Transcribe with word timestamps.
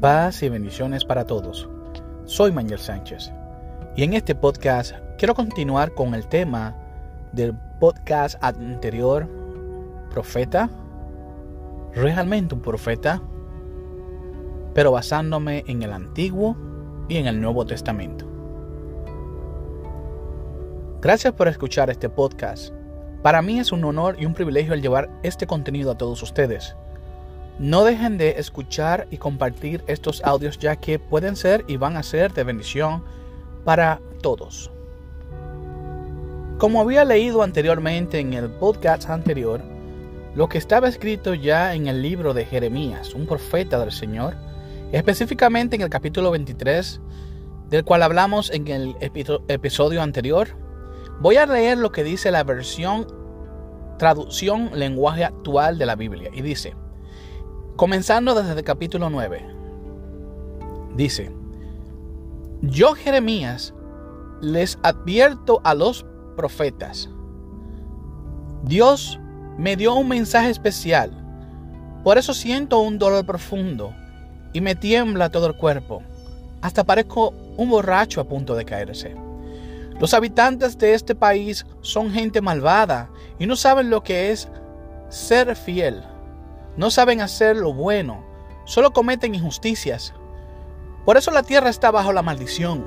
Paz 0.00 0.42
y 0.42 0.50
bendiciones 0.50 1.06
para 1.06 1.24
todos. 1.24 1.70
Soy 2.26 2.52
Manuel 2.52 2.78
Sánchez 2.78 3.32
y 3.96 4.02
en 4.02 4.12
este 4.12 4.34
podcast 4.34 4.92
quiero 5.16 5.34
continuar 5.34 5.94
con 5.94 6.14
el 6.14 6.26
tema 6.26 6.76
del 7.32 7.54
podcast 7.80 8.36
anterior, 8.44 9.26
Profeta. 10.10 10.68
¿Realmente 11.94 12.54
un 12.54 12.60
profeta? 12.60 13.22
Pero 14.74 14.92
basándome 14.92 15.64
en 15.66 15.82
el 15.82 15.94
Antiguo 15.94 16.58
y 17.08 17.16
en 17.16 17.26
el 17.26 17.40
Nuevo 17.40 17.64
Testamento. 17.64 18.26
Gracias 21.00 21.32
por 21.32 21.48
escuchar 21.48 21.88
este 21.88 22.10
podcast. 22.10 22.74
Para 23.22 23.40
mí 23.40 23.58
es 23.60 23.72
un 23.72 23.82
honor 23.82 24.16
y 24.18 24.26
un 24.26 24.34
privilegio 24.34 24.74
el 24.74 24.82
llevar 24.82 25.08
este 25.22 25.46
contenido 25.46 25.90
a 25.90 25.96
todos 25.96 26.22
ustedes. 26.22 26.76
No 27.58 27.84
dejen 27.84 28.18
de 28.18 28.38
escuchar 28.38 29.06
y 29.10 29.16
compartir 29.16 29.82
estos 29.86 30.22
audios 30.24 30.58
ya 30.58 30.76
que 30.76 30.98
pueden 30.98 31.36
ser 31.36 31.64
y 31.66 31.78
van 31.78 31.96
a 31.96 32.02
ser 32.02 32.34
de 32.34 32.44
bendición 32.44 33.02
para 33.64 34.00
todos. 34.20 34.70
Como 36.58 36.80
había 36.80 37.04
leído 37.04 37.42
anteriormente 37.42 38.18
en 38.18 38.34
el 38.34 38.50
podcast 38.50 39.08
anterior, 39.08 39.62
lo 40.34 40.50
que 40.50 40.58
estaba 40.58 40.88
escrito 40.88 41.32
ya 41.32 41.74
en 41.74 41.86
el 41.86 42.02
libro 42.02 42.34
de 42.34 42.44
Jeremías, 42.44 43.14
un 43.14 43.26
profeta 43.26 43.78
del 43.78 43.90
Señor, 43.90 44.34
específicamente 44.92 45.76
en 45.76 45.82
el 45.82 45.88
capítulo 45.88 46.30
23, 46.30 47.00
del 47.70 47.84
cual 47.84 48.02
hablamos 48.02 48.50
en 48.50 48.68
el 48.68 48.96
episodio 49.00 50.02
anterior, 50.02 50.48
voy 51.20 51.36
a 51.36 51.46
leer 51.46 51.78
lo 51.78 51.90
que 51.90 52.04
dice 52.04 52.30
la 52.30 52.44
versión 52.44 53.06
traducción 53.98 54.70
lenguaje 54.74 55.24
actual 55.24 55.78
de 55.78 55.86
la 55.86 55.96
Biblia 55.96 56.30
y 56.34 56.42
dice, 56.42 56.74
Comenzando 57.76 58.34
desde 58.34 58.54
el 58.54 58.64
capítulo 58.64 59.10
9. 59.10 59.44
Dice, 60.94 61.30
yo 62.62 62.94
Jeremías 62.94 63.74
les 64.40 64.78
advierto 64.82 65.60
a 65.62 65.74
los 65.74 66.06
profetas. 66.36 67.10
Dios 68.62 69.20
me 69.58 69.76
dio 69.76 69.94
un 69.94 70.08
mensaje 70.08 70.48
especial. 70.48 71.12
Por 72.02 72.16
eso 72.16 72.32
siento 72.32 72.78
un 72.78 72.98
dolor 72.98 73.26
profundo 73.26 73.94
y 74.54 74.62
me 74.62 74.74
tiembla 74.74 75.28
todo 75.28 75.48
el 75.48 75.56
cuerpo. 75.58 76.02
Hasta 76.62 76.82
parezco 76.82 77.34
un 77.58 77.68
borracho 77.68 78.22
a 78.22 78.24
punto 78.24 78.54
de 78.54 78.64
caerse. 78.64 79.14
Los 80.00 80.14
habitantes 80.14 80.78
de 80.78 80.94
este 80.94 81.14
país 81.14 81.66
son 81.82 82.10
gente 82.10 82.40
malvada 82.40 83.10
y 83.38 83.46
no 83.46 83.54
saben 83.54 83.90
lo 83.90 84.02
que 84.02 84.30
es 84.30 84.48
ser 85.10 85.54
fiel. 85.54 86.02
No 86.76 86.90
saben 86.90 87.20
hacer 87.20 87.56
lo 87.56 87.72
bueno, 87.72 88.24
solo 88.64 88.92
cometen 88.92 89.34
injusticias. 89.34 90.12
Por 91.04 91.16
eso 91.16 91.30
la 91.30 91.42
tierra 91.42 91.70
está 91.70 91.90
bajo 91.90 92.12
la 92.12 92.22
maldición. 92.22 92.84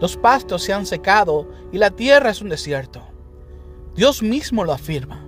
Los 0.00 0.16
pastos 0.16 0.62
se 0.62 0.72
han 0.72 0.86
secado 0.86 1.48
y 1.70 1.78
la 1.78 1.90
tierra 1.90 2.30
es 2.30 2.40
un 2.40 2.48
desierto. 2.48 3.02
Dios 3.94 4.22
mismo 4.22 4.64
lo 4.64 4.72
afirma. 4.72 5.24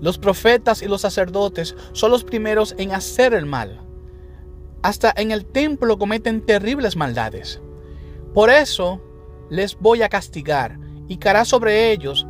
Los 0.00 0.18
profetas 0.18 0.82
y 0.82 0.86
los 0.86 1.00
sacerdotes 1.00 1.74
son 1.92 2.10
los 2.10 2.24
primeros 2.24 2.74
en 2.78 2.92
hacer 2.92 3.32
el 3.32 3.46
mal. 3.46 3.80
Hasta 4.82 5.12
en 5.16 5.30
el 5.30 5.46
templo 5.46 5.98
cometen 5.98 6.44
terribles 6.44 6.96
maldades. 6.96 7.60
Por 8.34 8.50
eso 8.50 9.00
les 9.50 9.78
voy 9.78 10.02
a 10.02 10.08
castigar 10.08 10.78
y 11.08 11.16
caerá 11.16 11.44
sobre 11.44 11.90
ellos 11.90 12.26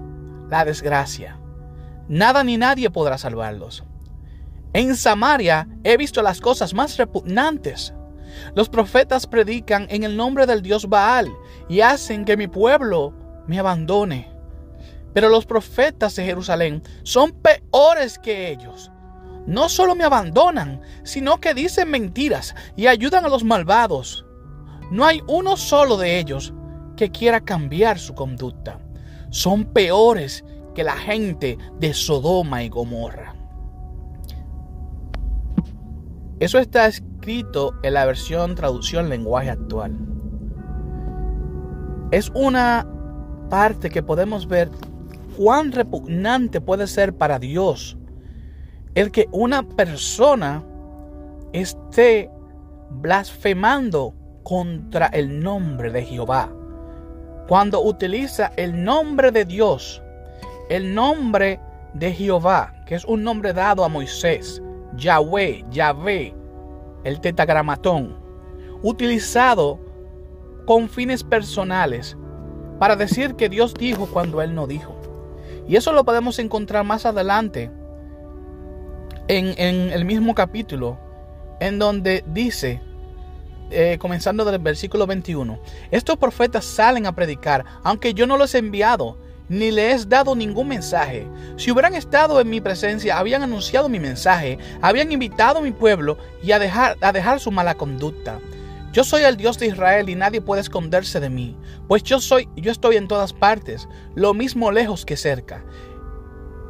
la 0.49 0.65
desgracia. 0.65 1.41
Nada 2.09 2.45
ni 2.45 2.57
nadie 2.57 2.91
podrá 2.91 3.19
salvarlos. 3.19 3.85
En 4.75 4.97
Samaria 4.97 5.67
he 5.83 5.97
visto 5.97 6.23
las 6.23 6.41
cosas 6.41 6.75
más 6.75 6.97
repugnantes. 6.99 7.95
Los 8.55 8.69
profetas 8.69 9.27
predican 9.27 9.87
en 9.89 10.05
el 10.05 10.17
nombre 10.17 10.47
del 10.47 10.63
dios 10.63 10.89
Baal 10.89 11.33
y 11.69 11.81
hacen 11.81 12.25
que 12.25 12.37
mi 12.37 12.49
pueblo 12.49 13.15
me 13.47 13.59
abandone. 13.59 14.31
Pero 15.15 15.31
los 15.31 15.47
profetas 15.47 16.15
de 16.17 16.25
Jerusalén 16.25 16.83
son 17.03 17.33
peores 17.33 18.19
que 18.19 18.51
ellos. 18.51 18.91
No 19.47 19.71
solo 19.71 19.95
me 19.95 20.05
abandonan, 20.05 20.83
sino 21.03 21.41
que 21.41 21.55
dicen 21.55 21.91
mentiras 21.91 22.55
y 22.77 22.87
ayudan 22.87 23.25
a 23.25 23.31
los 23.31 23.45
malvados. 23.45 24.27
No 24.91 25.07
hay 25.07 25.23
uno 25.27 25.57
solo 25.57 25.97
de 25.97 26.19
ellos 26.19 26.53
que 26.95 27.11
quiera 27.11 27.41
cambiar 27.41 27.99
su 27.99 28.15
conducta. 28.15 28.79
Son 29.31 29.65
peores 29.65 30.45
que 30.75 30.85
la 30.85 30.97
gente 30.97 31.57
de 31.79 31.95
Sodoma 31.95 32.63
y 32.63 32.69
Gomorra. 32.69 33.38
Eso 36.41 36.59
está 36.59 36.87
escrito 36.87 37.75
en 37.83 37.95
la 37.95 38.07
versión 38.07 38.55
traducción 38.55 39.09
lenguaje 39.09 39.51
actual. 39.51 39.97
Es 42.13 42.31
una 42.33 42.87
parte 43.51 43.91
que 43.91 44.05
podemos 44.05 44.47
ver 44.47 44.71
cuán 45.37 45.73
repugnante 45.73 46.61
puede 46.61 46.87
ser 46.87 47.13
para 47.15 47.41
Dios 47.41 47.99
el 48.95 49.11
que 49.11 49.29
una 49.33 49.63
persona 49.63 50.65
esté 51.53 52.31
blasfemando 52.91 54.15
contra 54.45 55.07
el 55.07 55.41
nombre 55.41 55.91
de 55.91 56.05
Jehová. 56.05 56.53
Cuando 57.49 57.83
utiliza 57.83 58.53
el 58.57 58.85
nombre 58.85 59.33
de 59.33 59.45
Dios, 59.45 60.03
el 60.69 60.95
nombre 60.95 61.61
de 61.95 62.13
Jehová, 62.13 62.75
que 62.87 62.95
es 62.95 63.05
un 63.05 63.25
nombre 63.25 63.53
dado 63.53 63.85
a 63.85 63.89
Moisés, 63.89 64.63
Yahweh, 64.99 65.65
Yahvé, 65.71 66.35
el 67.05 67.21
tetagramatón, 67.21 68.17
utilizado 68.83 69.79
con 70.67 70.89
fines 70.89 71.25
personales 71.25 72.17
para 72.79 72.97
decir 72.97 73.35
que 73.35 73.49
Dios 73.49 73.75
dijo 73.75 74.07
cuando 74.07 74.43
Él 74.43 74.55
no 74.55 74.67
dijo. 74.67 74.95
Y 75.67 75.77
eso 75.77 75.93
lo 75.93 76.05
podemos 76.05 76.39
encontrar 76.39 76.85
más 76.85 77.07
adelante 77.07 77.71
en, 79.29 79.93
el 79.93 80.05
mismo 80.05 80.35
capítulo, 80.35 80.99
en 81.61 81.79
donde 81.79 82.25
dice, 82.29 82.81
eh, 83.71 83.99
comenzando 84.01 84.45
del 84.45 84.59
versículo 84.59 85.07
21, 85.07 85.59
estos 85.91 86.17
profetas 86.17 86.65
salen 86.65 87.07
a 87.07 87.15
predicar, 87.15 87.65
aunque 87.83 88.15
yo 88.15 88.27
no 88.27 88.37
los 88.39 88.55
he 88.55 88.59
enviado, 88.59 89.19
ni 89.49 89.71
le 89.71 89.93
he 89.93 90.05
dado 90.05 90.35
ningún 90.35 90.69
mensaje. 90.69 91.27
Si 91.57 91.71
hubieran 91.71 91.95
estado 91.95 92.41
en 92.41 92.51
mi 92.51 92.61
presencia, 92.61 93.19
habían 93.19 93.43
anunciado 93.43 93.89
mi 93.89 93.99
mensaje, 93.99 94.59
habían 94.83 95.11
invitado 95.13 95.59
a 95.59 95.63
mi 95.63 95.73
pueblo 95.73 96.19
y 96.43 96.53
a 96.53 96.59
dejar, 96.59 96.97
a 97.01 97.13
dejar 97.13 97.41
su 97.41 97.51
mala 97.51 97.75
conducta. 97.75 98.41
Yo 98.93 99.05
soy 99.05 99.23
el 99.23 99.37
Dios 99.37 99.59
de 99.59 99.67
Israel 99.67 100.09
y 100.09 100.15
nadie 100.15 100.41
puede 100.41 100.63
esconderse 100.63 101.21
de 101.21 101.31
mí, 101.31 101.57
pues 101.87 102.03
yo 102.03 102.21
soy, 102.21 102.49
yo 102.57 102.73
estoy 102.73 102.97
en 102.97 103.07
todas 103.07 103.33
partes, 103.33 103.87
lo 104.15 104.33
mismo 104.35 104.73
lejos 104.73 105.05
que 105.05 105.17
cerca. 105.17 105.65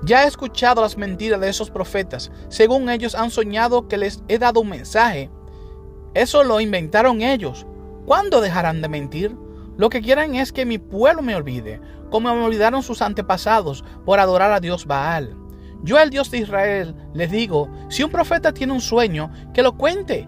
Ya 0.03 0.25
he 0.25 0.28
escuchado 0.28 0.83
las 0.83 0.97
mentiras 0.97 1.41
de 1.41 1.49
esos 1.49 1.71
profetas. 1.71 2.31
Según 2.49 2.89
ellos 2.89 3.15
han 3.15 3.31
soñado 3.31 3.89
que 3.89 3.97
les 3.97 4.22
he 4.28 4.39
dado 4.39 4.60
un 4.60 4.69
mensaje. 4.69 5.28
Eso 6.15 6.45
lo 6.45 6.60
inventaron 6.60 7.21
ellos. 7.21 7.66
¿Cuándo 8.06 8.41
dejarán 8.41 8.81
de 8.81 8.89
mentir? 8.89 9.37
Lo 9.78 9.91
que 9.91 10.03
quieren 10.03 10.34
es 10.34 10.53
que 10.53 10.66
mi 10.66 10.78
pueblo 10.78 11.22
me 11.22 11.37
olvide, 11.37 11.81
como 12.11 12.34
me 12.34 12.43
olvidaron 12.43 12.83
sus 12.83 13.00
antepasados 13.00 13.84
por 14.05 14.19
adorar 14.19 14.50
a 14.50 14.59
Dios 14.59 14.87
Baal. 14.87 15.37
Yo, 15.84 16.00
el 16.00 16.11
Dios 16.11 16.33
de 16.33 16.39
Israel, 16.39 16.97
les 17.15 17.31
digo, 17.31 17.71
si 17.89 18.03
un 18.03 18.11
profeta 18.11 18.53
tiene 18.53 18.72
un 18.72 18.81
sueño, 18.81 19.31
que 19.55 19.62
lo 19.62 19.77
cuente. 19.78 20.27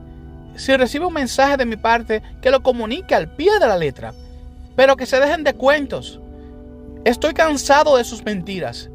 Si 0.54 0.76
recibe 0.76 1.06
un 1.06 1.14
mensaje 1.14 1.56
de 1.56 1.66
mi 1.66 1.76
parte, 1.76 2.22
que 2.40 2.52
lo 2.52 2.62
comunique 2.62 3.16
al 3.16 3.34
pie 3.34 3.58
de 3.58 3.66
la 3.66 3.76
letra. 3.76 4.14
Pero 4.76 4.96
que 4.96 5.04
se 5.04 5.18
dejen 5.18 5.42
de 5.42 5.54
cuentos. 5.54 6.20
Estoy 7.04 7.34
cansado 7.34 7.96
de 7.96 8.04
sus 8.04 8.24
mentiras. 8.24 8.88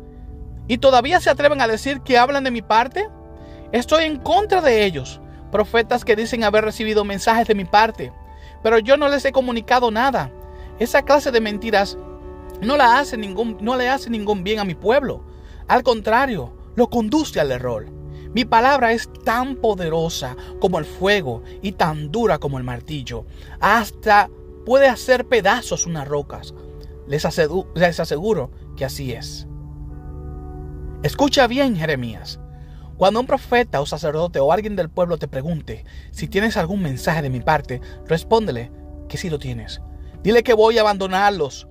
¿Y 0.69 0.77
todavía 0.77 1.19
se 1.19 1.29
atreven 1.29 1.59
a 1.59 1.67
decir 1.67 1.99
que 1.99 2.17
hablan 2.17 2.45
de 2.45 2.51
mi 2.51 2.61
parte? 2.61 3.09
Estoy 3.73 4.05
en 4.05 4.19
contra 4.19 4.61
de 4.61 4.85
ellos, 4.85 5.19
profetas 5.51 6.05
que 6.05 6.15
dicen 6.15 6.45
haber 6.45 6.63
recibido 6.63 7.03
mensajes 7.03 7.45
de 7.45 7.55
mi 7.55 7.65
parte, 7.65 8.13
pero 8.63 8.79
yo 8.79 8.95
no 8.95 9.09
les 9.09 9.25
he 9.25 9.33
comunicado 9.33 9.91
nada. 9.91 10.31
Esa 10.79 11.03
clase 11.03 11.31
de 11.31 11.41
mentiras 11.41 11.97
no, 12.61 12.77
la 12.77 12.99
hace 12.99 13.17
ningún, 13.17 13.57
no 13.61 13.75
le 13.75 13.89
hace 13.89 14.09
ningún 14.09 14.43
bien 14.43 14.59
a 14.59 14.65
mi 14.65 14.75
pueblo. 14.75 15.23
Al 15.67 15.83
contrario, 15.83 16.53
lo 16.75 16.89
conduce 16.89 17.39
al 17.39 17.51
error. 17.51 17.87
Mi 18.33 18.43
palabra 18.43 18.91
es 18.91 19.09
tan 19.23 19.55
poderosa 19.55 20.35
como 20.59 20.77
el 20.77 20.85
fuego 20.85 21.43
y 21.61 21.71
tan 21.73 22.11
dura 22.11 22.37
como 22.37 22.57
el 22.57 22.63
martillo. 22.65 23.25
Hasta 23.59 24.29
puede 24.65 24.87
hacer 24.87 25.25
pedazos 25.25 25.85
unas 25.85 26.07
rocas. 26.07 26.53
Les, 27.07 27.25
les 27.75 27.99
aseguro 27.99 28.51
que 28.75 28.83
así 28.83 29.13
es. 29.13 29.47
Escucha 31.03 31.47
bien, 31.47 31.75
Jeremías. 31.77 32.39
Cuando 32.97 33.19
un 33.19 33.27
profeta 33.27 33.79
o 33.79 33.85
sacerdote 33.85 34.39
o 34.39 34.51
alguien 34.51 34.75
del 34.75 34.89
pueblo 34.89 35.17
te 35.17 35.27
pregunte 35.27 35.85
si 36.11 36.27
tienes 36.27 36.57
algún 36.57 36.81
mensaje 36.81 37.21
de 37.21 37.29
mi 37.29 37.41
parte, 37.41 37.79
respóndele 38.07 38.71
que 39.07 39.17
sí 39.17 39.29
lo 39.29 39.37
tienes. 39.39 39.81
Dile 40.25 40.41
que 40.41 40.55
voy 40.55 40.75
a 40.75 40.81
abandonarlos. 40.81 41.67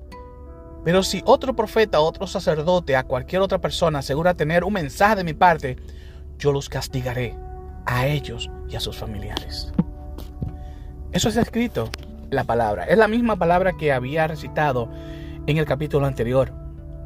Pero 0.84 1.02
si 1.02 1.22
otro 1.26 1.56
profeta, 1.56 1.98
otro 1.98 2.28
sacerdote, 2.28 2.94
a 2.94 3.02
cualquier 3.02 3.42
otra 3.42 3.60
persona 3.60 3.98
asegura 3.98 4.34
tener 4.34 4.62
un 4.62 4.74
mensaje 4.74 5.16
de 5.16 5.24
mi 5.24 5.34
parte, 5.34 5.76
yo 6.38 6.52
los 6.52 6.68
castigaré 6.68 7.34
a 7.84 8.06
ellos 8.06 8.48
y 8.68 8.76
a 8.76 8.80
sus 8.80 8.96
familiares. 8.96 9.72
Eso 11.10 11.28
es 11.30 11.36
escrito, 11.36 11.90
la 12.30 12.44
palabra. 12.44 12.84
Es 12.84 12.96
la 12.96 13.08
misma 13.08 13.34
palabra 13.34 13.72
que 13.76 13.92
había 13.92 14.28
recitado 14.28 14.88
en 15.48 15.56
el 15.56 15.64
capítulo 15.64 16.06
anterior, 16.06 16.52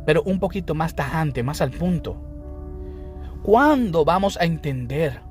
pero 0.05 0.23
un 0.25 0.41
poquito 0.41 0.75
más 0.75 0.95
tajante, 0.95 1.43
más 1.43 1.62
al 1.62 1.71
punto. 1.71 2.21
¿Cuándo 3.43 4.05
vamos 4.05 4.37
a 4.39 4.45
entender 4.45 5.23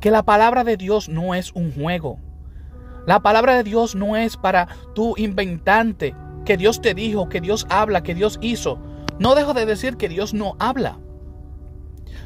que 0.00 0.10
la 0.10 0.22
palabra 0.22 0.64
de 0.64 0.78
Dios 0.78 1.10
no 1.10 1.34
es 1.34 1.52
un 1.52 1.74
juego? 1.74 2.18
La 3.06 3.20
palabra 3.20 3.54
de 3.54 3.62
Dios 3.62 3.94
no 3.94 4.16
es 4.16 4.36
para 4.36 4.68
tu 4.94 5.14
inventante, 5.16 6.14
que 6.44 6.56
Dios 6.56 6.80
te 6.80 6.94
dijo, 6.94 7.28
que 7.28 7.40
Dios 7.40 7.66
habla, 7.70 8.02
que 8.02 8.14
Dios 8.14 8.38
hizo. 8.42 8.78
No 9.18 9.34
dejo 9.34 9.54
de 9.54 9.66
decir 9.66 9.96
que 9.96 10.08
Dios 10.08 10.34
no 10.34 10.56
habla. 10.58 10.98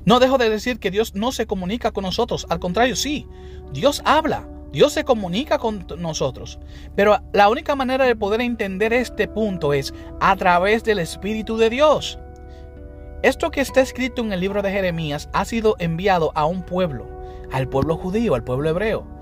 No 0.04 0.20
dejo 0.20 0.38
de 0.38 0.50
decir 0.50 0.78
que 0.78 0.90
Dios 0.90 1.14
no 1.14 1.32
se 1.32 1.46
comunica 1.46 1.90
con 1.90 2.04
nosotros. 2.04 2.46
Al 2.50 2.58
contrario, 2.58 2.96
sí, 2.96 3.26
Dios 3.72 4.02
habla. 4.04 4.48
Dios 4.72 4.92
se 4.92 5.04
comunica 5.04 5.58
con 5.58 5.86
nosotros. 5.98 6.58
Pero 6.96 7.18
la 7.32 7.48
única 7.48 7.76
manera 7.76 8.04
de 8.04 8.16
poder 8.16 8.40
entender 8.40 8.92
este 8.92 9.28
punto 9.28 9.72
es 9.72 9.94
a 10.20 10.34
través 10.36 10.82
del 10.82 10.98
Espíritu 10.98 11.56
de 11.56 11.70
Dios. 11.70 12.18
Esto 13.22 13.50
que 13.50 13.60
está 13.60 13.80
escrito 13.80 14.20
en 14.20 14.32
el 14.32 14.40
libro 14.40 14.62
de 14.62 14.70
Jeremías 14.70 15.30
ha 15.32 15.44
sido 15.44 15.76
enviado 15.78 16.32
a 16.34 16.44
un 16.44 16.62
pueblo, 16.62 17.08
al 17.52 17.68
pueblo 17.68 17.96
judío, 17.96 18.34
al 18.34 18.44
pueblo 18.44 18.68
hebreo. 18.68 19.13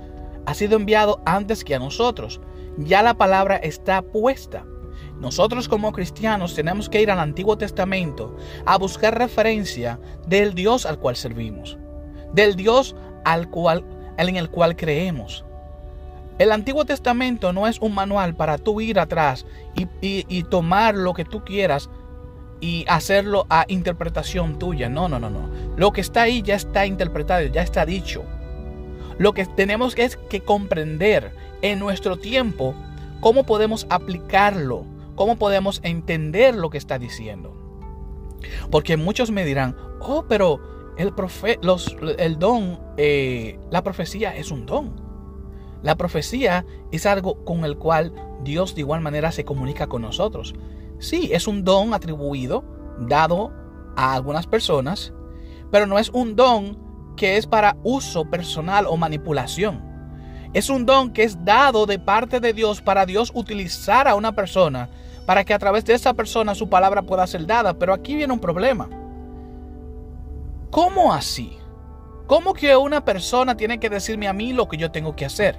Ha 0.46 0.54
sido 0.54 0.76
enviado 0.76 1.20
antes 1.24 1.64
que 1.64 1.74
a 1.74 1.78
nosotros. 1.78 2.40
Ya 2.76 3.02
la 3.02 3.14
palabra 3.14 3.56
está 3.56 4.02
puesta. 4.02 4.64
Nosotros 5.20 5.68
como 5.68 5.92
cristianos 5.92 6.54
tenemos 6.54 6.88
que 6.88 7.00
ir 7.00 7.10
al 7.10 7.20
Antiguo 7.20 7.56
Testamento 7.56 8.36
a 8.66 8.76
buscar 8.76 9.16
referencia 9.16 10.00
del 10.26 10.54
Dios 10.54 10.84
al 10.84 10.98
cual 10.98 11.16
servimos, 11.16 11.78
del 12.32 12.56
Dios 12.56 12.96
al 13.24 13.48
cual 13.48 13.84
en 14.18 14.36
el 14.36 14.50
cual 14.50 14.74
creemos. 14.76 15.44
El 16.38 16.50
Antiguo 16.50 16.84
Testamento 16.84 17.52
no 17.52 17.68
es 17.68 17.78
un 17.80 17.94
manual 17.94 18.34
para 18.34 18.58
tú 18.58 18.80
ir 18.80 18.98
atrás 18.98 19.46
y, 20.00 20.42
tomar 20.44 20.96
lo 20.96 21.14
que 21.14 21.24
tú 21.24 21.44
quieras 21.44 21.88
y 22.60 22.84
hacerlo 22.88 23.46
a 23.48 23.64
interpretación 23.68 24.58
tuya. 24.58 24.88
No, 24.88 25.08
no, 25.08 25.18
no, 25.20 25.30
no. 25.30 25.50
Lo 25.76 25.92
que 25.92 26.00
está 26.00 26.22
ahí 26.22 26.42
ya 26.42 26.54
está 26.54 26.86
interpretado, 26.86 27.46
ya 27.46 27.62
está 27.62 27.84
dicho. 27.86 28.24
Lo 29.22 29.34
que 29.34 29.46
tenemos 29.46 29.96
es 29.98 30.16
que 30.16 30.40
comprender 30.40 31.32
en 31.62 31.78
nuestro 31.78 32.16
tiempo 32.16 32.74
cómo 33.20 33.46
podemos 33.46 33.86
aplicarlo, 33.88 34.84
cómo 35.14 35.36
podemos 35.36 35.78
entender 35.84 36.56
lo 36.56 36.70
que 36.70 36.78
está 36.78 36.98
diciendo. 36.98 37.54
Porque 38.68 38.96
muchos 38.96 39.30
me 39.30 39.44
dirán, 39.44 39.76
oh, 40.00 40.24
pero 40.28 40.58
el, 40.98 41.12
los, 41.62 41.96
el 42.18 42.40
don, 42.40 42.80
eh, 42.96 43.60
la 43.70 43.84
profecía 43.84 44.34
es 44.34 44.50
un 44.50 44.66
don. 44.66 44.90
La 45.84 45.94
profecía 45.94 46.66
es 46.90 47.06
algo 47.06 47.44
con 47.44 47.64
el 47.64 47.78
cual 47.78 48.12
Dios 48.42 48.74
de 48.74 48.80
igual 48.80 49.02
manera 49.02 49.30
se 49.30 49.44
comunica 49.44 49.86
con 49.86 50.02
nosotros. 50.02 50.56
Sí, 50.98 51.30
es 51.32 51.46
un 51.46 51.62
don 51.62 51.94
atribuido, 51.94 52.64
dado 52.98 53.52
a 53.94 54.14
algunas 54.14 54.48
personas, 54.48 55.12
pero 55.70 55.86
no 55.86 56.00
es 56.00 56.08
un 56.08 56.34
don 56.34 56.91
que 57.16 57.36
es 57.36 57.46
para 57.46 57.76
uso 57.82 58.24
personal 58.24 58.86
o 58.88 58.96
manipulación. 58.96 59.82
Es 60.52 60.68
un 60.68 60.84
don 60.84 61.12
que 61.12 61.22
es 61.22 61.44
dado 61.44 61.86
de 61.86 61.98
parte 61.98 62.40
de 62.40 62.52
Dios 62.52 62.82
para 62.82 63.06
Dios 63.06 63.32
utilizar 63.34 64.06
a 64.06 64.14
una 64.14 64.32
persona 64.32 64.90
para 65.26 65.44
que 65.44 65.54
a 65.54 65.58
través 65.58 65.84
de 65.84 65.94
esa 65.94 66.14
persona 66.14 66.54
su 66.54 66.68
palabra 66.68 67.02
pueda 67.02 67.26
ser 67.26 67.46
dada. 67.46 67.74
Pero 67.74 67.94
aquí 67.94 68.14
viene 68.14 68.32
un 68.32 68.40
problema. 68.40 68.88
¿Cómo 70.70 71.12
así? 71.12 71.58
¿Cómo 72.26 72.54
que 72.54 72.76
una 72.76 73.04
persona 73.04 73.56
tiene 73.56 73.78
que 73.78 73.90
decirme 73.90 74.28
a 74.28 74.32
mí 74.32 74.52
lo 74.52 74.68
que 74.68 74.76
yo 74.76 74.90
tengo 74.90 75.14
que 75.16 75.24
hacer? 75.24 75.58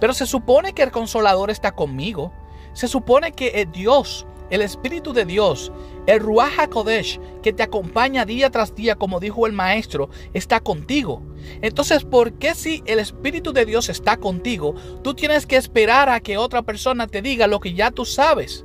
Pero 0.00 0.12
se 0.12 0.26
supone 0.26 0.72
que 0.72 0.82
el 0.82 0.90
consolador 0.90 1.50
está 1.50 1.72
conmigo. 1.72 2.32
Se 2.72 2.88
supone 2.88 3.32
que 3.32 3.66
Dios, 3.72 4.26
el 4.50 4.62
Espíritu 4.62 5.12
de 5.12 5.24
Dios, 5.24 5.72
el 6.06 6.20
Ruach 6.20 6.58
HaKodesh, 6.58 7.20
que 7.42 7.52
te 7.52 7.62
acompaña 7.62 8.24
día 8.24 8.50
tras 8.50 8.74
día, 8.74 8.96
como 8.96 9.20
dijo 9.20 9.46
el 9.46 9.52
Maestro, 9.52 10.10
está 10.32 10.60
contigo. 10.60 11.22
Entonces, 11.62 12.04
¿por 12.04 12.34
qué 12.34 12.54
si 12.54 12.82
el 12.86 12.98
Espíritu 12.98 13.52
de 13.52 13.66
Dios 13.66 13.88
está 13.88 14.16
contigo, 14.16 14.74
tú 15.02 15.14
tienes 15.14 15.46
que 15.46 15.56
esperar 15.56 16.08
a 16.08 16.20
que 16.20 16.36
otra 16.36 16.62
persona 16.62 17.06
te 17.06 17.22
diga 17.22 17.46
lo 17.46 17.60
que 17.60 17.74
ya 17.74 17.90
tú 17.90 18.04
sabes? 18.04 18.64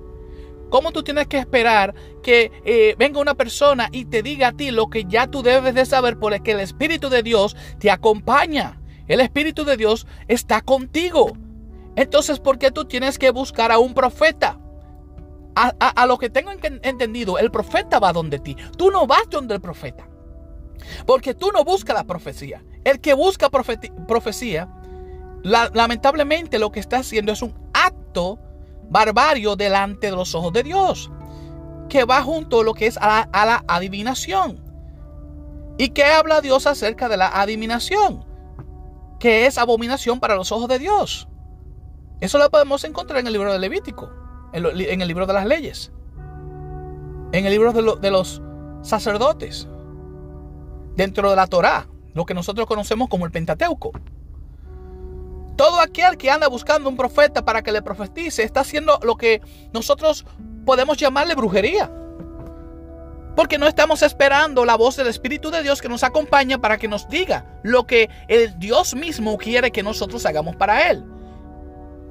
¿Cómo 0.70 0.92
tú 0.92 1.02
tienes 1.02 1.28
que 1.28 1.40
esperar 1.40 1.96
que 2.22 2.52
eh, 2.64 2.96
venga 3.00 3.20
una 3.20 3.34
persona 3.34 3.90
y 3.92 4.06
te 4.06 4.22
diga 4.22 4.50
a 4.50 4.52
ti 4.52 4.70
lo 4.70 4.90
que 4.90 5.06
ya 5.06 5.28
tú 5.28 5.42
debes 5.42 5.74
de 5.74 5.86
saber 5.86 6.20
porque 6.20 6.52
el 6.52 6.60
Espíritu 6.60 7.10
de 7.10 7.24
Dios 7.24 7.56
te 7.80 7.90
acompaña? 7.90 8.80
El 9.08 9.20
Espíritu 9.22 9.66
de 9.66 9.78
Dios 9.78 10.06
está 10.28 10.62
contigo. 10.62 11.36
Entonces, 11.96 12.40
¿por 12.40 12.60
qué 12.60 12.70
tú 12.70 12.86
tienes 12.86 13.18
que 13.18 13.32
buscar 13.32 13.72
a 13.72 13.80
un 13.80 13.96
profeta? 13.96 14.59
A, 15.62 16.06
lo 16.06 16.18
que 16.18 16.30
tengo 16.30 16.52
entendido, 16.52 17.38
el 17.38 17.52
profeta 17.52 18.00
va 18.00 18.14
donde 18.14 18.40
ti. 18.40 18.56
Tú 18.78 18.92
no 18.92 19.06
vas 19.06 19.30
donde 19.30 19.56
el 19.56 19.62
profeta. 19.62 20.08
Porque 21.06 21.34
tú 21.34 21.52
no 21.52 21.66
buscas 21.66 21.96
la 21.96 22.06
profecía. 22.06 22.64
El 22.86 23.02
que 23.02 23.14
busca 23.14 23.50
profecía, 23.50 24.70
lamentablemente 25.44 26.60
lo 26.60 26.72
que 26.72 26.80
está 26.80 27.00
haciendo 27.00 27.34
es 27.34 27.42
un 27.42 27.54
acto 27.74 28.40
barbario 28.90 29.56
delante 29.56 30.08
de 30.08 30.16
los 30.16 30.34
ojos 30.34 30.54
de 30.54 30.64
Dios, 30.64 31.12
que 31.90 32.06
va 32.06 32.24
junto 32.24 32.62
a 32.62 32.64
lo 32.64 32.74
que 32.74 32.88
es 32.88 32.98
a 32.98 33.28
la, 33.32 33.64
adivinación. 33.68 34.64
¿Y 35.78 35.90
qué 35.90 36.06
habla 36.06 36.42
Dios 36.42 36.68
acerca 36.68 37.08
de 37.08 37.18
la 37.18 37.28
adivinación? 37.28 38.26
Que 39.20 39.46
es 39.46 39.58
abominación 39.58 40.20
para 40.20 40.36
los 40.36 40.52
ojos 40.52 40.68
de 40.68 40.80
Dios. 40.80 41.28
Eso 42.20 42.38
lo 42.38 42.50
podemos 42.50 42.84
encontrar 42.84 43.20
en 43.20 43.28
el 43.28 43.34
libro 43.34 43.52
de 43.52 43.60
Levítico, 43.60 44.12
en, 44.54 45.02
el 45.02 45.08
libro 45.08 45.26
de 45.26 45.34
las 45.34 45.46
leyes, 45.46 45.92
en 47.32 47.46
el 47.46 47.52
libro 47.52 47.74
de, 47.74 48.00
de 48.00 48.12
los 48.12 48.42
sacerdotes, 48.82 49.68
dentro 50.96 51.30
de 51.30 51.36
la 51.36 51.48
Torá, 51.48 51.88
lo 52.14 52.26
que 52.26 52.34
nosotros 52.34 52.68
conocemos 52.68 53.10
como 53.10 53.26
el 53.26 53.32
Pentateuco. 53.32 53.92
Todo 55.56 55.82
aquel 55.82 56.18
que 56.18 56.32
anda 56.32 56.48
buscando 56.48 56.90
un 56.90 56.96
profeta 56.96 57.44
para 57.44 57.62
que 57.62 57.72
le 57.72 57.82
profetice 57.82 58.44
está 58.44 58.62
haciendo 58.62 59.00
lo 59.04 59.16
que 59.16 59.42
nosotros 59.74 60.26
podemos 60.66 60.98
llamarle 60.98 61.36
brujería. 61.36 61.92
Porque 63.36 63.58
no 63.58 63.68
estamos 63.68 64.02
esperando 64.02 64.66
la 64.66 64.76
voz 64.76 64.98
del 64.98 65.08
Espíritu 65.08 65.52
de 65.52 65.64
Dios 65.64 65.82
que 65.82 65.90
nos 65.90 66.04
acompaña 66.04 66.60
para 66.60 66.78
que 66.78 66.88
nos 66.88 67.08
diga 67.08 67.60
lo 67.64 67.86
que 67.86 68.10
el 68.28 68.58
Dios 68.60 68.96
mismo 68.96 69.38
quiere 69.38 69.72
que 69.72 69.84
nosotros 69.84 70.26
hagamos 70.26 70.56
para 70.56 70.90
Él. 70.90 71.06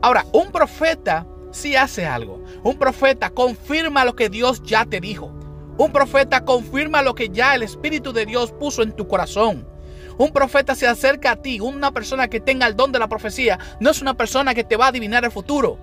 Ahora, 0.00 0.24
un 0.32 0.52
profeta 0.52 1.26
sí 1.58 1.76
hace 1.76 2.06
algo. 2.06 2.42
Un 2.62 2.78
profeta 2.78 3.30
confirma 3.30 4.04
lo 4.04 4.16
que 4.16 4.28
Dios 4.28 4.62
ya 4.62 4.86
te 4.86 5.00
dijo. 5.00 5.32
Un 5.76 5.92
profeta 5.92 6.44
confirma 6.44 7.02
lo 7.02 7.14
que 7.14 7.28
ya 7.28 7.54
el 7.54 7.62
Espíritu 7.62 8.12
de 8.12 8.26
Dios 8.26 8.52
puso 8.52 8.82
en 8.82 8.92
tu 8.92 9.06
corazón. 9.06 9.68
Un 10.16 10.32
profeta 10.32 10.74
se 10.74 10.86
acerca 10.86 11.32
a 11.32 11.36
ti, 11.36 11.60
una 11.60 11.92
persona 11.92 12.28
que 12.28 12.40
tenga 12.40 12.66
el 12.66 12.74
don 12.74 12.90
de 12.90 12.98
la 12.98 13.08
profecía, 13.08 13.58
no 13.78 13.90
es 13.90 14.02
una 14.02 14.14
persona 14.14 14.54
que 14.54 14.64
te 14.64 14.76
va 14.76 14.86
a 14.86 14.88
adivinar 14.88 15.24
el 15.24 15.30
futuro. 15.30 15.78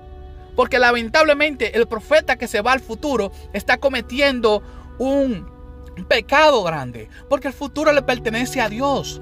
Porque 0.56 0.80
lamentablemente 0.80 1.78
el 1.78 1.88
profeta 1.88 2.38
que 2.38 2.48
se 2.48 2.62
va 2.62 2.74
al 2.74 2.80
futuro 2.80 3.32
está 3.54 3.78
cometiendo 3.78 4.62
un 4.98 5.48
pecado 6.08 6.64
grande. 6.64 7.10
Porque 7.30 7.50
el 7.50 7.54
futuro 7.54 7.92
le 7.94 8.02
pertenece 8.02 8.62
a 8.62 8.70
Dios. 8.70 9.22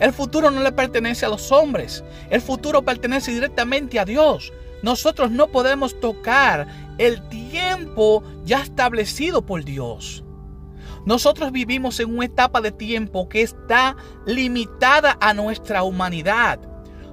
El 0.00 0.12
futuro 0.12 0.50
no 0.50 0.62
le 0.62 0.72
pertenece 0.72 1.26
a 1.26 1.28
los 1.28 1.50
hombres. 1.50 2.04
El 2.30 2.40
futuro 2.40 2.82
pertenece 2.82 3.32
directamente 3.32 3.98
a 3.98 4.04
Dios. 4.04 4.52
Nosotros 4.82 5.30
no 5.30 5.48
podemos 5.48 5.98
tocar 5.98 6.66
el 6.98 7.26
tiempo 7.28 8.22
ya 8.44 8.62
establecido 8.62 9.44
por 9.44 9.64
Dios. 9.64 10.24
Nosotros 11.04 11.52
vivimos 11.52 12.00
en 12.00 12.14
una 12.14 12.26
etapa 12.26 12.60
de 12.60 12.70
tiempo 12.70 13.28
que 13.28 13.42
está 13.42 13.96
limitada 14.26 15.16
a 15.20 15.32
nuestra 15.32 15.82
humanidad. 15.82 16.60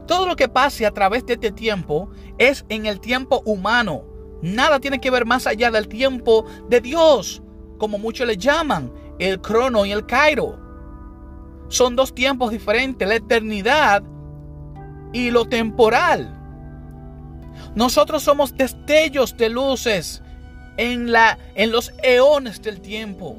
Todo 0.06 0.28
lo 0.28 0.36
que 0.36 0.50
pase 0.50 0.86
a 0.86 0.92
través 0.92 1.26
de 1.26 1.34
este 1.34 1.52
tiempo 1.52 2.10
es 2.38 2.66
en 2.70 2.86
el 2.86 3.00
tiempo 3.00 3.42
humano. 3.46 4.04
Nada 4.42 4.80
tiene 4.80 5.00
que 5.00 5.12
ver 5.12 5.26
más 5.26 5.48
allá 5.48 5.72
del 5.72 5.88
tiempo 5.88 6.46
de 6.70 6.82
Dios, 6.82 7.42
como 7.78 7.98
muchos 7.98 8.28
le 8.28 8.38
llaman, 8.38 8.92
el 9.18 9.42
crono 9.42 9.86
y 9.86 9.92
el 9.92 10.06
cairo. 10.06 10.60
Son 11.70 11.96
dos 11.96 12.14
tiempos 12.14 12.52
diferentes, 12.52 13.08
la 13.08 13.16
eternidad 13.16 14.04
y 15.14 15.32
lo 15.32 15.46
temporal. 15.46 16.35
Nosotros 17.76 18.24
somos 18.24 18.56
destellos 18.56 19.36
de 19.38 19.50
luces 19.50 20.22
en, 20.78 21.12
la, 21.12 21.38
en 21.56 21.72
los 21.72 21.94
eones 22.04 22.62
del 22.62 22.82
tiempo. 22.82 23.36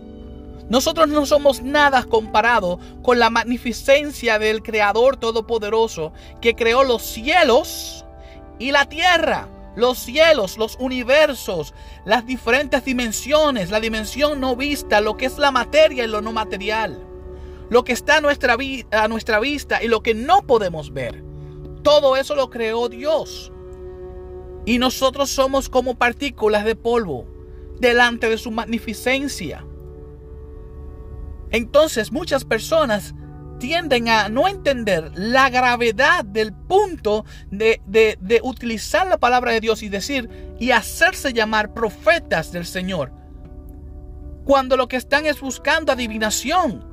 Nosotros 0.69 1.09
no 1.09 1.27
somos 1.27 1.63
nada 1.63 2.03
comparado 2.05 2.81
con 3.03 3.19
la 3.19 3.31
magnificencia 3.31 4.39
del 4.39 4.63
Creador 4.63 5.17
Todopoderoso 5.17 6.13
que 6.41 6.57
creó 6.57 6.83
los 6.83 7.03
cielos 7.03 8.05
y 8.59 8.73
la 8.73 8.87
tierra. 8.87 9.49
Los 9.77 9.99
cielos, 9.99 10.57
los 10.57 10.77
universos, 10.81 11.75
las 12.07 12.25
diferentes 12.25 12.83
dimensiones, 12.83 13.71
la 13.71 13.79
dimensión 13.79 14.41
no 14.41 14.57
vista, 14.57 15.03
lo 15.03 15.19
que 15.19 15.27
es 15.27 15.37
la 15.37 15.51
materia 15.51 16.05
y 16.05 16.07
lo 16.07 16.23
no 16.23 16.33
material, 16.33 16.99
lo 17.69 17.85
que 17.85 17.93
está 17.93 18.17
a 18.17 18.21
nuestra, 18.23 18.57
a 18.93 19.09
nuestra 19.09 19.39
vista 19.39 19.83
y 19.83 19.89
lo 19.89 20.03
que 20.03 20.15
no 20.15 20.47
podemos 20.47 20.95
ver. 20.95 21.23
Todo 21.83 22.17
eso 22.17 22.35
lo 22.35 22.49
creó 22.49 22.89
Dios. 22.89 23.53
Y 24.67 24.79
nosotros 24.79 25.31
somos 25.31 25.71
como 25.71 25.95
partículas 25.95 26.65
de 26.65 26.77
polvo 26.77 27.27
delante 27.81 28.29
de 28.29 28.37
su 28.37 28.51
magnificencia. 28.51 29.65
Entonces 31.51 32.13
muchas 32.13 32.45
personas 32.45 33.15
tienden 33.59 34.09
a 34.09 34.29
no 34.29 34.49
entender 34.49 35.11
la 35.15 35.49
gravedad 35.49 36.25
del 36.25 36.53
punto 36.53 37.25
de, 37.51 37.81
de, 37.87 38.41
utilizar 38.43 39.07
la 39.07 39.19
palabra 39.19 39.53
de 39.53 39.61
Dios 39.61 39.83
y 39.83 39.89
decir 39.89 40.29
y 40.59 40.73
hacerse 40.73 41.33
llamar 41.33 41.73
profetas 41.73 42.53
del 42.53 42.67
Señor. 42.67 43.13
Cuando 44.45 44.77
lo 44.77 44.89
que 44.89 44.97
están 44.97 45.27
es 45.27 45.41
buscando 45.41 45.93
adivinación. 45.93 46.85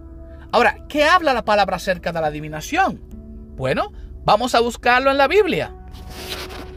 Ahora, 0.51 0.85
¿qué 0.87 1.03
habla 1.03 1.33
la 1.33 1.45
palabra 1.45 1.77
acerca 1.77 2.11
de 2.11 2.21
la 2.21 2.27
adivinación? 2.27 3.01
Bueno, 3.55 3.91
vamos 4.23 4.55
a 4.55 4.59
buscarlo 4.59 5.11
en 5.11 5.17
la 5.17 5.27
Biblia. 5.27 5.75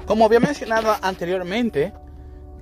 Como 0.07 0.25
había 0.25 0.39
mencionado 0.39 0.95
anteriormente, 1.03 1.93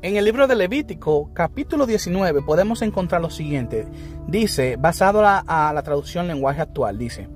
en 0.00 0.16
el 0.16 0.24
libro 0.24 0.46
de 0.46 0.56
Levítico, 0.56 1.30
capítulo 1.34 1.84
19, 1.84 2.40
podemos 2.40 2.80
encontrar 2.80 3.20
lo 3.20 3.28
siguiente. 3.28 3.86
Dice, 4.26 4.76
basado 4.76 5.22
a 5.26 5.72
la 5.74 5.82
traducción 5.82 6.26
lenguaje 6.26 6.62
actual, 6.62 6.96
dice, 6.96 7.28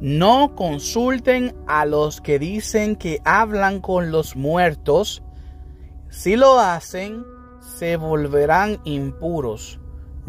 no 0.00 0.54
consulten 0.54 1.56
a 1.66 1.86
los 1.86 2.20
que 2.20 2.38
dicen 2.38 2.94
que 2.94 3.20
hablan 3.24 3.80
con 3.80 4.12
los 4.12 4.36
muertos. 4.36 5.24
Si 6.08 6.36
lo 6.36 6.60
hacen, 6.60 7.24
se 7.60 7.96
volverán 7.96 8.78
impuros. 8.84 9.80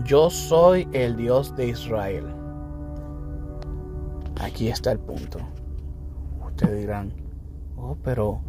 Yo 0.05 0.31
soy 0.31 0.87
el 0.91 1.17
Dios 1.17 1.55
de 1.55 1.67
Israel. 1.67 2.25
Aquí 4.41 4.69
está 4.69 4.91
el 4.91 4.99
punto. 4.99 5.37
Ustedes 6.43 6.79
dirán, 6.79 7.13
oh, 7.77 7.95
pero 8.03 8.41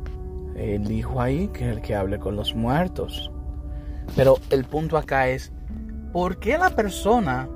él 0.57 0.85
dijo 0.85 1.21
ahí 1.21 1.49
que 1.49 1.71
el 1.71 1.81
que 1.81 1.95
hable 1.95 2.19
con 2.19 2.37
los 2.37 2.55
muertos. 2.55 3.31
Pero 4.17 4.39
el 4.51 4.65
punto 4.65 4.97
acá 4.97 5.29
es, 5.29 5.53
¿por 6.13 6.39
qué 6.39 6.59
la 6.59 6.71
persona 6.71 7.49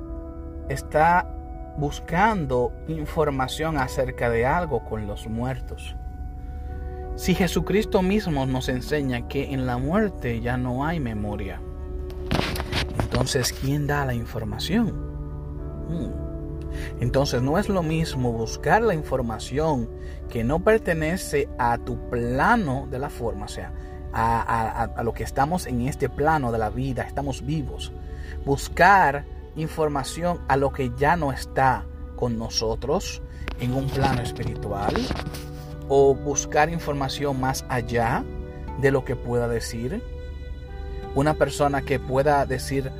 está 0.68 1.30
buscando 1.76 2.72
información 2.88 3.76
acerca 3.76 4.30
de 4.30 4.46
algo 4.46 4.84
con 4.84 5.06
los 5.06 5.26
muertos? 5.26 5.96
Si 7.16 7.34
Jesucristo 7.34 8.02
mismo 8.02 8.44
nos 8.46 8.68
enseña 8.68 9.28
que 9.28 9.52
en 9.52 9.66
la 9.66 9.78
muerte 9.78 10.40
ya 10.40 10.56
no 10.56 10.84
hay 10.84 10.98
memoria, 10.98 11.60
entonces 12.98 13.52
¿quién 13.52 13.86
da 13.86 14.04
la 14.04 14.14
información? 14.14 14.88
Hmm. 15.88 16.23
Entonces 17.00 17.42
no 17.42 17.58
es 17.58 17.68
lo 17.68 17.82
mismo 17.82 18.32
buscar 18.32 18.82
la 18.82 18.94
información 18.94 19.88
que 20.28 20.44
no 20.44 20.60
pertenece 20.60 21.48
a 21.58 21.78
tu 21.78 21.98
plano 22.08 22.86
de 22.90 22.98
la 22.98 23.10
forma, 23.10 23.46
o 23.46 23.48
sea, 23.48 23.72
a, 24.12 25.02
lo 25.02 25.12
que 25.12 25.24
estamos 25.24 25.66
en 25.66 25.82
este 25.88 26.08
plano 26.08 26.52
de 26.52 26.58
la 26.58 26.70
vida, 26.70 27.02
estamos 27.02 27.44
vivos. 27.44 27.92
Buscar 28.44 29.24
información 29.56 30.40
a 30.48 30.56
lo 30.56 30.72
que 30.72 30.92
ya 30.96 31.16
no 31.16 31.32
está 31.32 31.84
con 32.16 32.38
nosotros 32.38 33.22
en 33.60 33.74
un 33.74 33.88
plano 33.88 34.22
espiritual 34.22 34.94
o 35.88 36.14
buscar 36.14 36.70
información 36.70 37.40
más 37.40 37.64
allá 37.68 38.24
de 38.80 38.90
lo 38.90 39.04
que 39.04 39.16
pueda 39.16 39.48
decir. 39.48 40.02
Una 41.14 41.34
persona 41.34 41.82
que 41.82 42.00
pueda 42.00 42.44
decir 42.46 42.90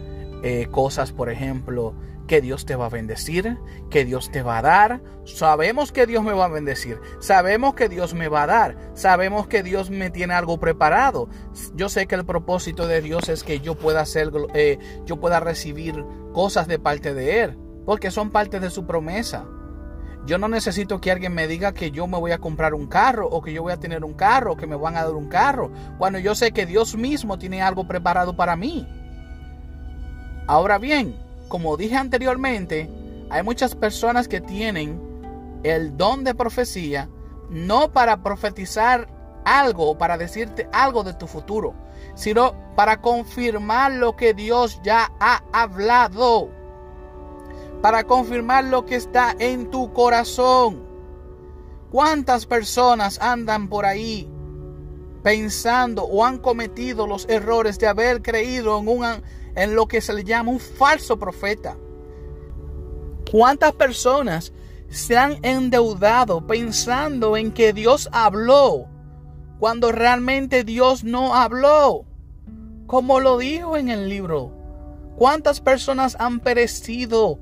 eh, 0.43 0.69
cosas, 0.71 1.13
por 1.13 1.31
ejemplo, 1.31 1.95
que 2.27 2.41
Dios 2.41 2.65
te 2.65 2.77
va 2.77 2.87
a 2.87 2.91
bendecir, 2.91 3.59
que 3.91 4.05
Dios 4.05 4.31
te 4.31 4.43
va 4.43 4.59
a 4.59 4.63
dar. 4.63 5.03
Sabemos 5.25 5.93
que 5.93 6.07
Dios 6.07 6.23
me 6.23 6.33
va 6.33 6.47
a 6.47 6.49
bendecir, 6.49 6.99
sabemos 7.21 7.75
que 7.75 7.89
Dios 7.89 8.15
me 8.15 8.29
va 8.29 8.43
a 8.43 8.47
dar, 8.47 8.77
sabemos 8.95 9.47
que 9.47 9.63
Dios 9.63 9.91
me 9.91 10.11
tiene 10.11 10.35
algo 10.35 10.59
preparado. 10.59 11.29
Yo 11.75 11.89
sé 11.89 12.07
que 12.07 12.15
el 12.15 12.27
propósito 12.27 12.87
de 12.87 13.01
Dios 13.01 13.29
es 13.29 13.43
que 13.43 13.61
yo 13.61 13.75
pueda 13.75 14.01
hacer, 14.01 14.31
eh, 14.55 14.79
yo 15.07 15.17
pueda 15.19 15.41
recibir 15.41 16.05
cosas 16.33 16.69
de 16.69 16.79
parte 16.79 17.15
de 17.15 17.43
Él, 17.43 17.59
porque 17.87 18.11
son 18.11 18.31
parte 18.31 18.61
de 18.61 18.71
su 18.71 18.87
promesa. 18.87 19.47
Yo 20.27 20.39
no 20.39 20.49
necesito 20.49 21.03
que 21.03 21.11
alguien 21.11 21.35
me 21.35 21.47
diga 21.47 21.75
que 21.75 21.91
yo 21.91 22.07
me 22.07 22.19
voy 22.19 22.33
a 22.33 22.39
comprar 22.39 22.73
un 22.73 22.87
carro 22.87 23.29
o 23.29 23.43
que 23.43 23.53
yo 23.53 23.63
voy 23.63 23.75
a 23.75 23.81
tener 23.81 24.05
un 24.05 24.15
carro 24.15 24.53
o 24.53 24.57
que 24.57 24.67
me 24.67 24.77
van 24.77 24.97
a 24.97 25.05
dar 25.05 25.15
un 25.15 25.29
carro, 25.29 25.71
cuando 25.99 26.19
yo 26.19 26.35
sé 26.35 26.53
que 26.53 26.65
Dios 26.65 26.97
mismo 26.97 27.39
tiene 27.39 27.61
algo 27.61 27.87
preparado 27.87 28.35
para 28.35 28.57
mí. 28.57 28.89
Ahora 30.47 30.79
bien, 30.79 31.24
como 31.55 31.77
dije 31.77 31.95
anteriormente, 31.95 32.91
hay 33.31 33.45
muchas 33.45 33.77
personas 33.77 34.27
que 34.27 34.41
tienen 34.41 35.01
el 35.63 35.97
don 35.97 36.25
de 36.25 36.35
profecía 36.35 37.09
no 37.49 37.93
para 37.93 38.25
profetizar 38.25 39.07
algo 39.45 39.97
para 39.97 40.19
decirte 40.19 40.69
algo 40.73 41.05
de 41.05 41.15
tu 41.15 41.29
futuro, 41.29 41.73
sino 42.17 42.57
para 42.75 43.01
confirmar 43.01 43.93
lo 43.93 44.17
que 44.17 44.35
Dios 44.35 44.81
ya 44.83 45.13
ha 45.21 45.45
hablado, 45.53 46.49
para 47.81 48.03
confirmar 48.03 48.65
lo 48.65 48.85
que 48.85 48.97
está 48.97 49.37
en 49.39 49.71
tu 49.71 49.93
corazón. 49.93 50.83
¿Cuántas 51.93 52.47
personas 52.47 53.21
andan 53.21 53.69
por 53.69 53.87
ahí 53.87 54.29
pensando 55.23 56.03
o 56.03 56.25
han 56.25 56.39
cometido 56.39 57.07
los 57.07 57.29
errores 57.29 57.79
de 57.79 57.87
haber 57.87 58.23
creído 58.23 58.77
en 58.81 58.89
un 58.89 59.05
en 59.57 59.75
lo 59.75 59.87
que 59.87 60.01
se 60.01 60.13
le 60.13 60.25
llama 60.25 60.51
un 60.51 60.61
falso 60.61 61.19
profeta. 61.19 61.77
¿Cuántas 63.31 63.73
personas 63.73 64.53
se 64.89 65.17
han 65.17 65.39
endeudado 65.45 66.47
pensando 66.47 67.37
en 67.37 67.53
que 67.53 67.73
Dios 67.73 68.09
habló 68.13 68.87
cuando 69.59 69.93
realmente 69.93 70.65
Dios 70.65 71.05
no 71.05 71.35
habló? 71.35 72.05
Como 72.87 73.21
lo 73.21 73.39
dijo 73.39 73.77
en 73.77 73.89
el 73.89 74.09
libro. 74.09 74.53
¿Cuántas 75.17 75.61
personas 75.61 76.17
han 76.19 76.41
perecido 76.41 77.39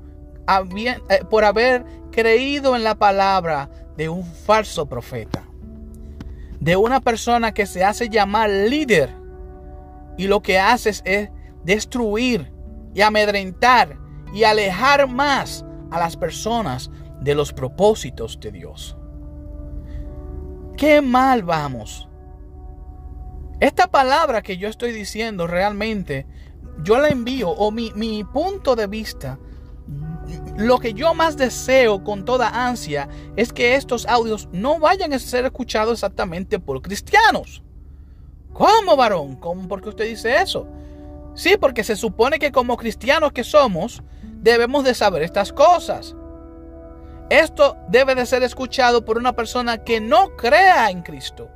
eh, 0.47 1.23
por 1.29 1.43
haber 1.43 1.85
creído 2.11 2.75
en 2.75 2.83
la 2.83 2.95
palabra 2.95 3.69
de 3.97 4.09
un 4.09 4.23
falso 4.23 4.85
profeta? 4.85 5.43
De 6.59 6.75
una 6.75 7.01
persona 7.01 7.53
que 7.53 7.65
se 7.65 7.83
hace 7.83 8.09
llamar 8.09 8.49
líder 8.49 9.09
y 10.17 10.27
lo 10.27 10.41
que 10.41 10.59
hace 10.59 10.89
es 11.03 11.29
destruir 11.63 12.51
y 12.93 13.01
amedrentar 13.01 13.97
y 14.33 14.43
alejar 14.43 15.07
más 15.07 15.65
a 15.91 15.99
las 15.99 16.17
personas 16.17 16.89
de 17.21 17.35
los 17.35 17.53
propósitos 17.53 18.39
de 18.39 18.51
Dios. 18.51 18.97
Qué 20.77 21.01
mal 21.01 21.43
vamos. 21.43 22.09
Esta 23.59 23.87
palabra 23.87 24.41
que 24.41 24.57
yo 24.57 24.67
estoy 24.67 24.91
diciendo 24.91 25.47
realmente, 25.47 26.25
yo 26.83 26.97
la 26.97 27.09
envío, 27.09 27.49
o 27.49 27.71
mi, 27.71 27.91
mi 27.95 28.23
punto 28.23 28.75
de 28.75 28.87
vista, 28.87 29.39
lo 30.57 30.79
que 30.79 30.93
yo 30.93 31.13
más 31.13 31.37
deseo 31.37 32.03
con 32.03 32.25
toda 32.25 32.67
ansia 32.67 33.07
es 33.35 33.53
que 33.53 33.75
estos 33.75 34.05
audios 34.05 34.49
no 34.51 34.79
vayan 34.79 35.13
a 35.13 35.19
ser 35.19 35.45
escuchados 35.45 35.93
exactamente 35.93 36.59
por 36.59 36.81
cristianos. 36.81 37.63
¿Cómo, 38.53 38.95
varón? 38.95 39.35
¿Cómo? 39.37 39.67
¿Por 39.67 39.81
qué 39.81 39.89
usted 39.89 40.05
dice 40.07 40.35
eso? 40.41 40.67
Sí, 41.35 41.57
porque 41.59 41.83
se 41.83 41.95
supone 41.95 42.39
que 42.39 42.51
como 42.51 42.77
cristianos 42.77 43.31
que 43.31 43.43
somos, 43.43 44.03
debemos 44.21 44.83
de 44.83 44.93
saber 44.93 45.23
estas 45.23 45.51
cosas. 45.51 46.15
Esto 47.29 47.77
debe 47.87 48.13
de 48.13 48.25
ser 48.25 48.43
escuchado 48.43 49.05
por 49.05 49.17
una 49.17 49.33
persona 49.33 49.83
que 49.83 49.99
no 49.99 50.35
crea 50.35 50.91
en 50.91 51.01
Cristo. 51.01 51.49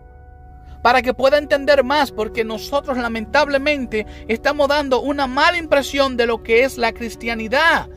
Para 0.81 1.01
que 1.01 1.13
pueda 1.13 1.37
entender 1.37 1.83
más, 1.83 2.11
porque 2.11 2.43
nosotros 2.43 2.97
lamentablemente 2.97 4.07
estamos 4.27 4.67
dando 4.69 5.01
una 5.01 5.27
mala 5.27 5.57
impresión 5.57 6.17
de 6.17 6.25
lo 6.25 6.41
que 6.41 6.63
es 6.63 6.77
la 6.77 6.93
cristianidad, 6.93 7.89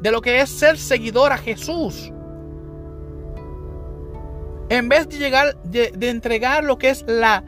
de 0.00 0.10
lo 0.10 0.20
que 0.20 0.40
es 0.40 0.50
ser 0.50 0.78
seguidor 0.78 1.32
a 1.32 1.38
Jesús. 1.38 2.12
En 4.68 4.88
vez 4.88 5.08
de 5.08 5.18
llegar, 5.18 5.56
de, 5.62 5.92
de 5.96 6.10
entregar 6.10 6.62
lo 6.64 6.76
que 6.78 6.90
es 6.90 7.04
la, 7.06 7.42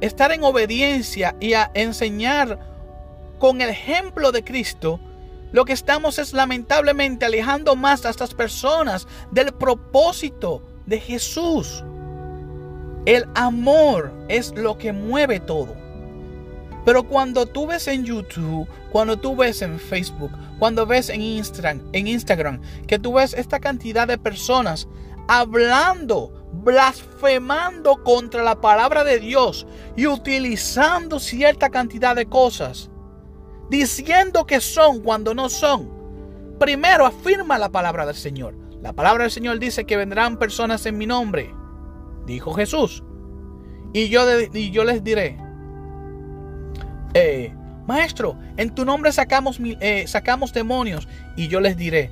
estar 0.00 0.30
en 0.32 0.44
obediencia 0.44 1.34
y 1.40 1.54
a 1.54 1.70
enseñar 1.74 2.67
con 3.38 3.60
el 3.60 3.70
ejemplo 3.70 4.32
de 4.32 4.44
Cristo, 4.44 5.00
lo 5.52 5.64
que 5.64 5.72
estamos 5.72 6.18
es 6.18 6.32
lamentablemente 6.32 7.24
alejando 7.24 7.74
más 7.74 8.04
a 8.04 8.10
estas 8.10 8.34
personas 8.34 9.06
del 9.30 9.52
propósito 9.52 10.62
de 10.86 11.00
Jesús. 11.00 11.82
El 13.06 13.24
amor 13.34 14.12
es 14.28 14.54
lo 14.54 14.76
que 14.76 14.92
mueve 14.92 15.40
todo. 15.40 15.74
Pero 16.84 17.04
cuando 17.04 17.46
tú 17.46 17.66
ves 17.66 17.86
en 17.88 18.04
YouTube, 18.04 18.68
cuando 18.90 19.18
tú 19.18 19.36
ves 19.36 19.62
en 19.62 19.78
Facebook, 19.78 20.32
cuando 20.58 20.86
ves 20.86 21.08
en 21.08 21.20
Instagram, 21.20 21.82
en 21.92 22.06
Instagram, 22.06 22.60
que 22.86 22.98
tú 22.98 23.14
ves 23.14 23.34
esta 23.34 23.60
cantidad 23.60 24.08
de 24.08 24.18
personas 24.18 24.88
hablando, 25.28 26.32
blasfemando 26.52 28.02
contra 28.02 28.42
la 28.42 28.60
palabra 28.60 29.04
de 29.04 29.18
Dios 29.18 29.66
y 29.96 30.06
utilizando 30.06 31.20
cierta 31.20 31.68
cantidad 31.68 32.16
de 32.16 32.26
cosas, 32.26 32.90
diciendo 33.70 34.46
que 34.46 34.60
son 34.60 35.00
cuando 35.00 35.34
no 35.34 35.48
son. 35.48 35.90
Primero 36.58 37.06
afirma 37.06 37.58
la 37.58 37.70
palabra 37.70 38.06
del 38.06 38.14
Señor. 38.14 38.54
La 38.82 38.92
palabra 38.92 39.24
del 39.24 39.30
Señor 39.30 39.58
dice 39.58 39.84
que 39.84 39.96
vendrán 39.96 40.38
personas 40.38 40.86
en 40.86 40.98
mi 40.98 41.06
nombre. 41.06 41.54
dijo 42.26 42.52
Jesús. 42.54 43.02
Y 43.92 44.08
yo, 44.08 44.22
y 44.52 44.70
yo 44.70 44.84
les 44.84 45.02
diré, 45.02 45.38
eh, 47.14 47.54
maestro, 47.86 48.36
en 48.58 48.74
tu 48.74 48.84
nombre 48.84 49.12
sacamos, 49.12 49.58
eh, 49.62 50.06
sacamos 50.06 50.52
demonios. 50.52 51.08
Y 51.36 51.48
yo 51.48 51.60
les 51.60 51.76
diré, 51.76 52.10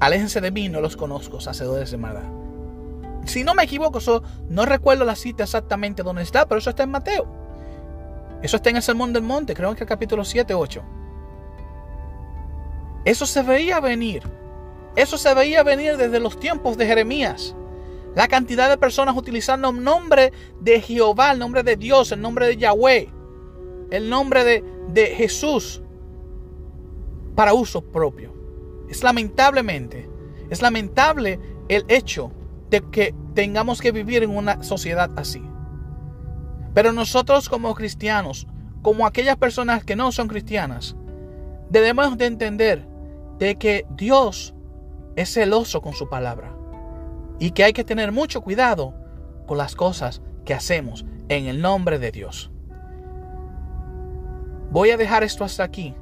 aléjense 0.00 0.40
de 0.40 0.50
mí, 0.50 0.68
no 0.68 0.80
los 0.80 0.96
conozco, 0.96 1.38
hacedores 1.38 1.90
de 1.90 1.98
maldad. 1.98 2.22
Si 3.26 3.44
no 3.44 3.54
me 3.54 3.64
equivoco, 3.64 4.00
no 4.48 4.66
recuerdo 4.66 5.04
la 5.04 5.16
cita 5.16 5.44
exactamente 5.44 6.02
dónde 6.02 6.22
está, 6.22 6.46
pero 6.46 6.58
eso 6.58 6.70
está 6.70 6.82
en 6.82 6.90
Mateo. 6.90 7.43
Eso 8.44 8.56
está 8.56 8.68
en 8.68 8.76
el 8.76 8.82
Sermón 8.82 9.14
del 9.14 9.22
Monte, 9.22 9.54
creo 9.54 9.74
que 9.74 9.84
el 9.84 9.88
capítulo 9.88 10.22
7, 10.22 10.52
8. 10.52 10.82
Eso 13.06 13.24
se 13.24 13.42
veía 13.42 13.80
venir. 13.80 14.22
Eso 14.96 15.16
se 15.16 15.32
veía 15.32 15.62
venir 15.62 15.96
desde 15.96 16.20
los 16.20 16.38
tiempos 16.38 16.76
de 16.76 16.84
Jeremías. 16.84 17.56
La 18.14 18.28
cantidad 18.28 18.68
de 18.68 18.76
personas 18.76 19.16
utilizando 19.16 19.70
el 19.70 19.82
nombre 19.82 20.30
de 20.60 20.78
Jehová, 20.82 21.32
el 21.32 21.38
nombre 21.38 21.62
de 21.62 21.76
Dios, 21.76 22.12
el 22.12 22.20
nombre 22.20 22.46
de 22.46 22.58
Yahweh, 22.58 23.08
el 23.90 24.10
nombre 24.10 24.44
de, 24.44 24.62
de 24.88 25.06
Jesús 25.06 25.80
para 27.34 27.54
uso 27.54 27.80
propio. 27.80 28.34
Es 28.90 29.02
lamentablemente, 29.02 30.06
es 30.50 30.60
lamentable 30.60 31.40
el 31.70 31.86
hecho 31.88 32.30
de 32.68 32.82
que 32.90 33.14
tengamos 33.32 33.80
que 33.80 33.90
vivir 33.90 34.22
en 34.22 34.36
una 34.36 34.62
sociedad 34.62 35.10
así. 35.16 35.42
Pero 36.74 36.92
nosotros 36.92 37.48
como 37.48 37.74
cristianos, 37.74 38.46
como 38.82 39.06
aquellas 39.06 39.36
personas 39.36 39.84
que 39.84 39.96
no 39.96 40.12
son 40.12 40.28
cristianas, 40.28 40.96
debemos 41.70 42.18
de 42.18 42.26
entender 42.26 42.86
de 43.38 43.56
que 43.56 43.86
Dios 43.90 44.54
es 45.16 45.32
celoso 45.32 45.80
con 45.80 45.94
su 45.94 46.08
palabra 46.08 46.54
y 47.38 47.52
que 47.52 47.64
hay 47.64 47.72
que 47.72 47.84
tener 47.84 48.12
mucho 48.12 48.42
cuidado 48.42 48.94
con 49.46 49.56
las 49.58 49.74
cosas 49.74 50.20
que 50.44 50.54
hacemos 50.54 51.06
en 51.28 51.46
el 51.46 51.62
nombre 51.62 51.98
de 51.98 52.10
Dios. 52.10 52.50
Voy 54.70 54.90
a 54.90 54.96
dejar 54.96 55.22
esto 55.22 55.44
hasta 55.44 55.62
aquí 55.62 55.94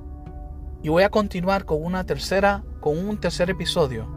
y 0.82 0.88
voy 0.88 1.02
a 1.02 1.10
continuar 1.10 1.64
con 1.64 1.84
una 1.84 2.04
tercera 2.04 2.64
con 2.80 2.98
un 2.98 3.20
tercer 3.20 3.50
episodio 3.50 4.08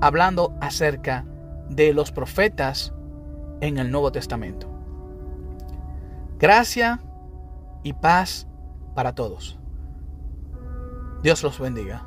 hablando 0.00 0.54
acerca 0.60 1.24
de 1.68 1.92
los 1.92 2.10
profetas 2.10 2.92
en 3.60 3.78
el 3.78 3.90
Nuevo 3.90 4.10
Testamento. 4.10 4.71
Gracia 6.42 7.00
y 7.84 7.92
paz 7.92 8.48
para 8.96 9.14
todos. 9.14 9.60
Dios 11.22 11.40
los 11.44 11.60
bendiga. 11.60 12.04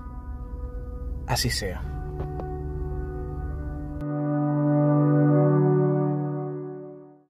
Así 1.26 1.50
sea. 1.50 1.95